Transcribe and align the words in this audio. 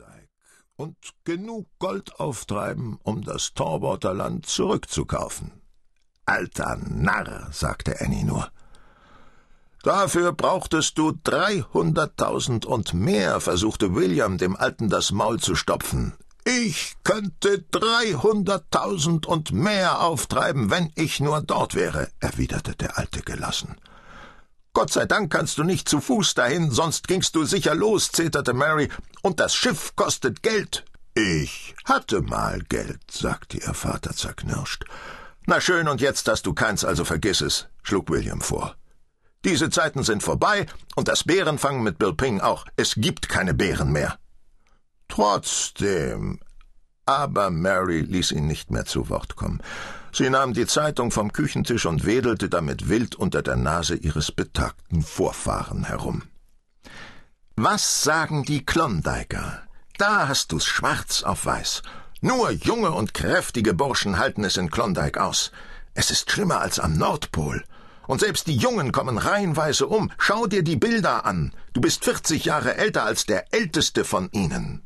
Klondike 0.00 0.28
und 0.76 0.96
genug 1.24 1.66
Gold 1.78 2.18
auftreiben, 2.18 2.98
um 3.02 3.22
das 3.22 3.52
Torwater 3.52 4.14
Land 4.14 4.46
zurückzukaufen. 4.46 5.52
Alter 6.24 6.76
Narr, 6.76 7.48
sagte 7.52 8.00
Annie 8.00 8.24
nur. 8.24 8.48
Dafür 9.82 10.32
brauchtest 10.32 10.96
du 10.96 11.12
dreihunderttausend 11.22 12.64
und 12.64 12.94
mehr, 12.94 13.40
versuchte 13.40 13.94
William 13.94 14.38
dem 14.38 14.56
Alten 14.56 14.88
das 14.88 15.10
Maul 15.10 15.38
zu 15.38 15.54
stopfen. 15.54 16.14
Ich 16.44 16.94
könnte 17.02 17.62
dreihunderttausend 17.70 19.26
und 19.26 19.52
mehr 19.52 20.02
auftreiben, 20.02 20.70
wenn 20.70 20.90
ich 20.94 21.20
nur 21.20 21.42
dort 21.42 21.74
wäre, 21.74 22.08
erwiderte 22.20 22.74
der 22.74 22.96
Alte 22.98 23.20
gelassen. 23.20 23.76
Gott 24.72 24.92
sei 24.92 25.04
Dank 25.04 25.32
kannst 25.32 25.58
du 25.58 25.64
nicht 25.64 25.88
zu 25.88 26.00
Fuß 26.00 26.34
dahin, 26.34 26.70
sonst 26.70 27.08
gingst 27.08 27.34
du 27.34 27.44
sicher 27.44 27.74
los, 27.74 28.12
zeterte 28.12 28.52
Mary, 28.52 28.88
und 29.22 29.40
das 29.40 29.54
Schiff 29.54 29.96
kostet 29.96 30.42
Geld. 30.42 30.84
Ich 31.14 31.74
hatte 31.84 32.22
mal 32.22 32.60
Geld, 32.68 33.00
sagte 33.10 33.58
ihr 33.58 33.74
Vater 33.74 34.14
zerknirscht. 34.14 34.84
Na 35.46 35.60
schön, 35.60 35.88
und 35.88 36.00
jetzt 36.00 36.28
hast 36.28 36.46
du 36.46 36.54
keins, 36.54 36.84
also 36.84 37.04
vergiss 37.04 37.40
es, 37.40 37.66
schlug 37.82 38.10
William 38.10 38.40
vor. 38.40 38.76
Diese 39.44 39.70
Zeiten 39.70 40.04
sind 40.04 40.22
vorbei, 40.22 40.66
und 40.94 41.08
das 41.08 41.24
Bärenfangen 41.24 41.82
mit 41.82 41.98
Bill 41.98 42.14
Ping 42.14 42.40
auch. 42.40 42.66
Es 42.76 42.94
gibt 42.94 43.28
keine 43.28 43.54
Bären 43.54 43.90
mehr. 43.90 44.18
Trotzdem. 45.08 46.38
Aber 47.06 47.50
Mary 47.50 48.02
ließ 48.02 48.30
ihn 48.32 48.46
nicht 48.46 48.70
mehr 48.70 48.84
zu 48.84 49.08
Wort 49.08 49.34
kommen. 49.34 49.60
Sie 50.12 50.28
nahm 50.28 50.54
die 50.54 50.66
Zeitung 50.66 51.10
vom 51.10 51.32
Küchentisch 51.32 51.86
und 51.86 52.04
wedelte 52.04 52.48
damit 52.48 52.88
wild 52.88 53.14
unter 53.14 53.42
der 53.42 53.56
Nase 53.56 53.94
ihres 53.94 54.32
betagten 54.32 55.02
Vorfahren 55.02 55.84
herum. 55.84 56.22
Was 57.56 58.02
sagen 58.02 58.44
die 58.44 58.64
Klondiker? 58.64 59.62
Da 59.98 60.28
hast 60.28 60.52
du's 60.52 60.64
schwarz 60.64 61.22
auf 61.22 61.44
weiß. 61.44 61.82
Nur 62.22 62.50
junge 62.50 62.90
und 62.90 63.14
kräftige 63.14 63.74
Burschen 63.74 64.18
halten 64.18 64.44
es 64.44 64.56
in 64.56 64.70
Klondike 64.70 65.22
aus. 65.22 65.52
Es 65.94 66.10
ist 66.10 66.30
schlimmer 66.30 66.60
als 66.60 66.78
am 66.78 66.96
Nordpol. 66.96 67.64
Und 68.06 68.20
selbst 68.20 68.46
die 68.46 68.56
Jungen 68.56 68.92
kommen 68.92 69.18
reihenweise 69.18 69.86
um. 69.86 70.10
Schau 70.18 70.46
dir 70.46 70.62
die 70.62 70.76
Bilder 70.76 71.24
an. 71.24 71.52
Du 71.72 71.80
bist 71.80 72.04
vierzig 72.04 72.44
Jahre 72.44 72.76
älter 72.76 73.04
als 73.04 73.24
der 73.24 73.52
älteste 73.54 74.04
von 74.04 74.28
ihnen. 74.32 74.82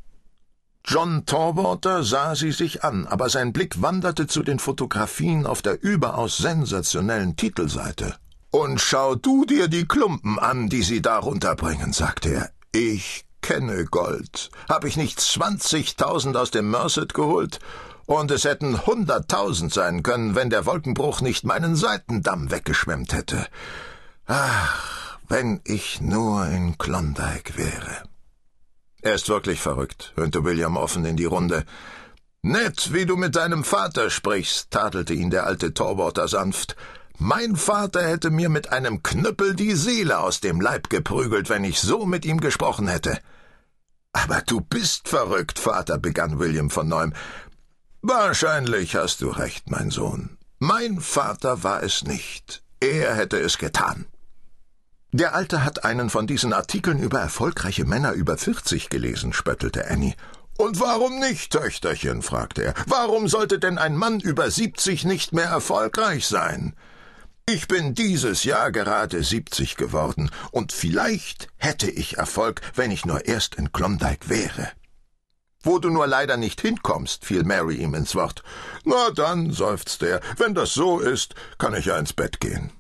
John 0.86 1.24
Torwater 1.24 2.04
sah 2.04 2.34
sie 2.34 2.52
sich 2.52 2.84
an, 2.84 3.06
aber 3.06 3.30
sein 3.30 3.54
Blick 3.54 3.80
wanderte 3.80 4.27
zu 4.27 4.42
den 4.42 4.58
Fotografien 4.58 5.46
auf 5.46 5.62
der 5.62 5.82
überaus 5.82 6.36
sensationellen 6.36 7.36
Titelseite. 7.36 8.14
Und 8.50 8.80
schau 8.80 9.14
du 9.14 9.46
dir 9.46 9.68
die 9.68 9.86
Klumpen 9.86 10.38
an, 10.38 10.68
die 10.68 10.82
sie 10.82 11.00
darunter 11.00 11.56
bringen, 11.56 11.94
sagte 11.94 12.34
er. 12.34 12.50
Ich 12.72 13.24
kenne 13.40 13.86
Gold. 13.86 14.50
Hab 14.68 14.84
ich 14.84 14.98
nicht 14.98 15.18
zwanzigtausend 15.20 16.36
aus 16.36 16.50
dem 16.50 16.70
Merced 16.70 17.14
geholt? 17.14 17.60
Und 18.06 18.30
es 18.30 18.44
hätten 18.44 18.86
hunderttausend 18.86 19.72
sein 19.72 20.02
können, 20.02 20.34
wenn 20.34 20.50
der 20.50 20.66
Wolkenbruch 20.66 21.22
nicht 21.22 21.44
meinen 21.44 21.77
Seitendamm 21.77 22.50
weggeschwemmt 22.50 23.14
hätte. 23.14 23.46
Ach, 24.27 25.18
wenn 25.28 25.62
ich 25.64 26.02
nur 26.02 26.46
in 26.46 26.77
Klondike 26.77 27.56
wäre. 27.56 28.02
Er 29.05 29.16
ist 29.16 29.28
wirklich 29.28 29.60
verrückt, 29.60 30.14
höhnte 30.16 30.44
William 30.44 30.78
offen 30.78 31.05
in 31.05 31.19
die 31.19 31.27
Runde. 31.27 31.66
Nett, 32.41 32.94
wie 32.94 33.05
du 33.05 33.16
mit 33.16 33.36
deinem 33.36 33.62
Vater 33.62 34.08
sprichst, 34.08 34.70
tadelte 34.70 35.12
ihn 35.12 35.28
der 35.28 35.46
alte 35.46 35.74
Torwater 35.74 36.27
sanft. 36.27 36.74
Mein 37.19 37.55
Vater 37.55 38.02
hätte 38.02 38.30
mir 38.30 38.48
mit 38.48 38.72
einem 38.72 39.02
Knüppel 39.02 39.55
die 39.55 39.74
Seele 39.74 40.20
aus 40.20 40.41
dem 40.41 40.58
Leib 40.58 40.88
geprügelt, 40.88 41.50
wenn 41.50 41.64
ich 41.64 41.80
so 41.80 42.06
mit 42.06 42.24
ihm 42.24 42.41
gesprochen 42.41 42.88
hätte. 42.88 43.19
Aber 44.14 44.41
du 44.41 44.62
bist 44.62 45.06
verrückt, 45.06 45.58
Vater, 45.58 45.98
begann 45.98 46.39
William 46.39 46.70
von 46.70 46.89
neuem. 46.89 47.12
Wahrscheinlich 48.00 48.96
hast 48.96 49.20
du 49.20 49.28
recht, 49.28 49.70
mein 49.70 49.91
Sohn. 49.91 50.39
Mein 50.61 50.98
Vater 50.98 51.62
war 51.62 51.83
es 51.83 52.05
nicht. 52.05 52.62
Er 52.80 53.14
hätte 53.14 53.39
es 53.39 53.58
getan. 53.58 54.06
Der 55.14 55.33
Alte 55.33 55.63
hat 55.63 55.85
einen 55.85 56.11
von 56.11 56.27
diesen 56.27 56.52
Artikeln 56.52 56.98
über 56.98 57.20
erfolgreiche 57.20 57.85
Männer 57.85 58.14
über 58.14 58.36
vierzig 58.36 58.89
gelesen, 58.89 59.33
spöttelte 59.33 59.89
Annie. 59.89 60.17
Und 60.58 60.80
warum 60.80 61.20
nicht, 61.20 61.52
Töchterchen? 61.52 62.20
fragte 62.20 62.64
er. 62.64 62.75
Warum 62.89 63.29
sollte 63.29 63.61
denn 63.61 63.79
ein 63.79 63.97
Mann 63.97 64.19
über 64.19 64.51
siebzig 64.51 65.05
nicht 65.05 65.33
mehr 65.33 65.45
erfolgreich 65.45 66.27
sein? 66.27 66.74
Ich 67.48 67.69
bin 67.69 67.95
dieses 67.95 68.42
Jahr 68.42 68.73
gerade 68.73 69.23
siebzig 69.23 69.77
geworden, 69.77 70.33
und 70.51 70.73
vielleicht 70.73 71.47
hätte 71.58 71.89
ich 71.89 72.17
Erfolg, 72.17 72.61
wenn 72.74 72.91
ich 72.91 73.07
nur 73.07 73.24
erst 73.24 73.55
in 73.55 73.70
Klondike 73.73 74.29
wäre. 74.29 74.73
Wo 75.63 75.79
du 75.79 75.91
nur 75.91 76.08
leider 76.08 76.36
nicht 76.36 76.61
hinkommst, 76.61 77.24
fiel 77.24 77.45
Mary 77.45 77.77
ihm 77.77 77.95
ins 77.95 78.17
Wort. 78.17 78.42
Na 78.83 79.11
dann, 79.11 79.53
seufzte 79.53 80.08
er, 80.08 80.20
wenn 80.39 80.55
das 80.55 80.74
so 80.74 80.98
ist, 80.98 81.36
kann 81.58 81.73
ich 81.77 81.85
ja 81.85 81.98
ins 81.98 82.14
Bett 82.14 82.41
gehen. 82.41 82.73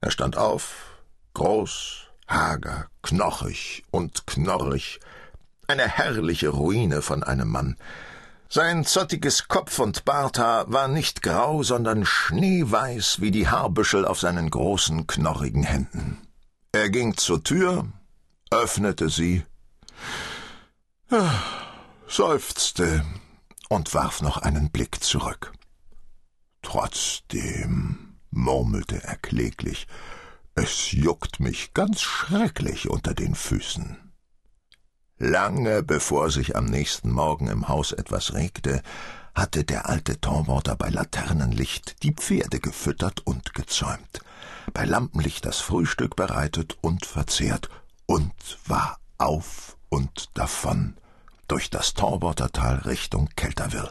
Er 0.00 0.10
stand 0.10 0.36
auf, 0.36 0.89
Groß, 1.34 2.08
hager, 2.28 2.88
knochig 3.02 3.84
und 3.90 4.26
knorrig, 4.26 5.00
eine 5.68 5.88
herrliche 5.88 6.48
Ruine 6.48 7.02
von 7.02 7.22
einem 7.22 7.48
Mann. 7.48 7.76
Sein 8.48 8.84
zottiges 8.84 9.46
Kopf- 9.46 9.78
und 9.78 10.04
Barthaar 10.04 10.72
war 10.72 10.88
nicht 10.88 11.22
grau, 11.22 11.62
sondern 11.62 12.04
schneeweiß 12.04 13.20
wie 13.20 13.30
die 13.30 13.46
Haarbüschel 13.46 14.04
auf 14.04 14.18
seinen 14.18 14.50
großen, 14.50 15.06
knorrigen 15.06 15.62
Händen. 15.62 16.18
Er 16.72 16.90
ging 16.90 17.16
zur 17.16 17.44
Tür, 17.44 17.86
öffnete 18.50 19.08
sie, 19.08 19.44
seufzte 22.08 23.04
und 23.68 23.94
warf 23.94 24.20
noch 24.20 24.38
einen 24.38 24.70
Blick 24.70 25.02
zurück. 25.02 25.52
Trotzdem, 26.62 28.16
murmelte 28.30 29.02
er 29.04 29.16
kläglich, 29.16 29.86
es 30.54 30.92
juckt 30.92 31.40
mich 31.40 31.74
ganz 31.74 32.00
schrecklich 32.00 32.88
unter 32.88 33.14
den 33.14 33.34
Füßen. 33.34 33.96
Lange 35.18 35.82
bevor 35.82 36.30
sich 36.30 36.56
am 36.56 36.64
nächsten 36.64 37.10
Morgen 37.10 37.48
im 37.48 37.68
Haus 37.68 37.92
etwas 37.92 38.34
regte, 38.34 38.82
hatte 39.34 39.64
der 39.64 39.88
alte 39.88 40.20
Torwater 40.20 40.76
bei 40.76 40.88
Laternenlicht 40.88 42.02
die 42.02 42.12
Pferde 42.12 42.58
gefüttert 42.58 43.26
und 43.26 43.54
gezäumt, 43.54 44.20
bei 44.72 44.84
Lampenlicht 44.84 45.44
das 45.44 45.58
Frühstück 45.60 46.16
bereitet 46.16 46.78
und 46.80 47.06
verzehrt 47.06 47.68
und 48.06 48.32
war 48.66 48.98
auf 49.18 49.76
und 49.88 50.30
davon 50.34 50.96
durch 51.48 51.70
das 51.70 51.94
Torwatertal 51.94 52.76
Richtung 52.78 53.28
Kelterwill. 53.36 53.90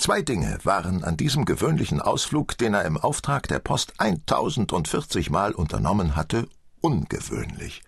Zwei 0.00 0.22
Dinge 0.22 0.58
waren 0.62 1.04
an 1.04 1.18
diesem 1.18 1.44
gewöhnlichen 1.44 2.00
Ausflug, 2.00 2.56
den 2.56 2.72
er 2.72 2.86
im 2.86 2.96
Auftrag 2.96 3.48
der 3.48 3.58
Post 3.58 3.92
1040 3.98 5.28
Mal 5.28 5.52
unternommen 5.52 6.16
hatte, 6.16 6.48
ungewöhnlich. 6.80 7.82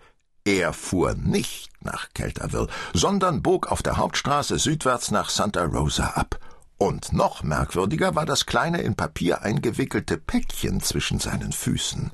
Er 0.45 0.73
fuhr 0.73 1.15
nicht 1.15 1.71
nach 1.83 2.09
Kelterville, 2.13 2.67
sondern 2.93 3.41
bog 3.41 3.71
auf 3.71 3.81
der 3.81 3.97
Hauptstraße 3.97 4.59
südwärts 4.59 5.09
nach 5.09 5.31
Santa 5.31 5.63
Rosa 5.65 6.05
ab. 6.09 6.37
Und 6.77 7.13
noch 7.13 7.41
merkwürdiger 7.41 8.13
war 8.13 8.27
das 8.27 8.45
kleine 8.45 8.81
in 8.81 8.93
Papier 8.93 9.41
eingewickelte 9.41 10.17
Päckchen 10.19 10.81
zwischen 10.81 11.17
seinen 11.17 11.51
Füßen. 11.51 12.11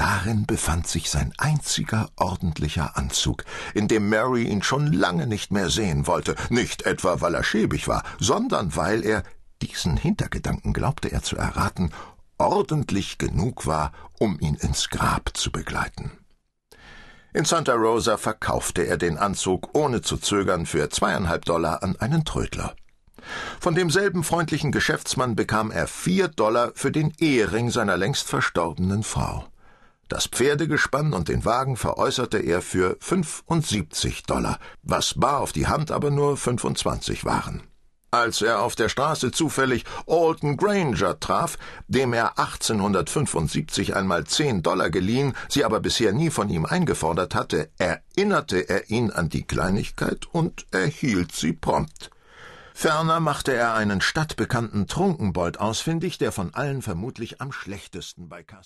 Darin 0.00 0.46
befand 0.46 0.86
sich 0.86 1.10
sein 1.10 1.34
einziger 1.36 2.08
ordentlicher 2.16 2.96
Anzug, 2.96 3.44
in 3.74 3.86
dem 3.86 4.08
Mary 4.08 4.44
ihn 4.44 4.62
schon 4.62 4.94
lange 4.94 5.26
nicht 5.26 5.52
mehr 5.52 5.68
sehen 5.68 6.06
wollte, 6.06 6.36
nicht 6.48 6.86
etwa 6.86 7.20
weil 7.20 7.34
er 7.34 7.44
schäbig 7.44 7.86
war, 7.86 8.02
sondern 8.18 8.74
weil 8.74 9.04
er, 9.04 9.24
diesen 9.60 9.98
Hintergedanken 9.98 10.72
glaubte 10.72 11.12
er 11.12 11.22
zu 11.22 11.36
erraten, 11.36 11.90
ordentlich 12.38 13.18
genug 13.18 13.66
war, 13.66 13.92
um 14.18 14.40
ihn 14.40 14.54
ins 14.54 14.88
Grab 14.88 15.32
zu 15.34 15.52
begleiten. 15.52 16.12
In 17.34 17.44
Santa 17.44 17.74
Rosa 17.74 18.16
verkaufte 18.16 18.86
er 18.86 18.96
den 18.96 19.18
Anzug 19.18 19.68
ohne 19.74 20.00
zu 20.00 20.16
zögern 20.16 20.64
für 20.64 20.88
zweieinhalb 20.88 21.44
Dollar 21.44 21.82
an 21.82 21.96
einen 21.96 22.24
Trödler. 22.24 22.74
Von 23.60 23.74
demselben 23.74 24.24
freundlichen 24.24 24.72
Geschäftsmann 24.72 25.36
bekam 25.36 25.70
er 25.70 25.86
vier 25.86 26.28
Dollar 26.28 26.72
für 26.74 26.90
den 26.90 27.12
Ehering 27.18 27.70
seiner 27.70 27.98
längst 27.98 28.28
verstorbenen 28.28 29.02
Frau. 29.02 29.44
Das 30.10 30.26
Pferdegespann 30.26 31.12
und 31.12 31.28
den 31.28 31.44
Wagen 31.44 31.76
veräußerte 31.76 32.38
er 32.38 32.62
für 32.62 32.96
75 32.98 34.24
Dollar, 34.24 34.58
was 34.82 35.14
bar 35.14 35.38
auf 35.38 35.52
die 35.52 35.68
Hand 35.68 35.92
aber 35.92 36.10
nur 36.10 36.36
25 36.36 37.24
waren. 37.24 37.62
Als 38.10 38.42
er 38.42 38.60
auf 38.60 38.74
der 38.74 38.88
Straße 38.88 39.30
zufällig 39.30 39.84
Alton 40.08 40.56
Granger 40.56 41.20
traf, 41.20 41.58
dem 41.86 42.12
er 42.12 42.40
1875 42.40 43.94
einmal 43.94 44.24
10 44.24 44.64
Dollar 44.64 44.90
geliehen, 44.90 45.34
sie 45.48 45.64
aber 45.64 45.78
bisher 45.78 46.12
nie 46.12 46.30
von 46.30 46.50
ihm 46.50 46.66
eingefordert 46.66 47.36
hatte, 47.36 47.70
erinnerte 47.78 48.68
er 48.68 48.90
ihn 48.90 49.12
an 49.12 49.28
die 49.28 49.44
Kleinigkeit 49.44 50.26
und 50.32 50.66
erhielt 50.72 51.30
sie 51.30 51.52
prompt. 51.52 52.10
Ferner 52.74 53.20
machte 53.20 53.52
er 53.52 53.74
einen 53.74 54.00
stadtbekannten 54.00 54.88
Trunkenbold 54.88 55.60
ausfindig, 55.60 56.18
der 56.18 56.32
von 56.32 56.52
allen 56.52 56.82
vermutlich 56.82 57.40
am 57.40 57.52
schlechtesten 57.52 58.28
bei 58.28 58.42
Kasse 58.42 58.58